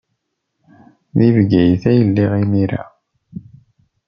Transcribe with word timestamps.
Deg 1.17 1.31
Bgayet 1.35 1.83
ay 1.91 1.99
lliɣ 2.09 2.31
imir-a. 2.43 2.83